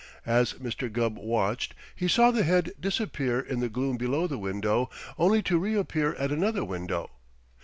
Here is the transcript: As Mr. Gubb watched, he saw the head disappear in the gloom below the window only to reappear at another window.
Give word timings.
As 0.25 0.53
Mr. 0.53 0.91
Gubb 0.91 1.15
watched, 1.19 1.75
he 1.95 2.07
saw 2.07 2.31
the 2.31 2.43
head 2.43 2.71
disappear 2.79 3.39
in 3.39 3.59
the 3.59 3.69
gloom 3.69 3.97
below 3.97 4.25
the 4.25 4.39
window 4.39 4.89
only 5.19 5.43
to 5.43 5.59
reappear 5.59 6.15
at 6.15 6.31
another 6.31 6.65
window. 6.65 7.11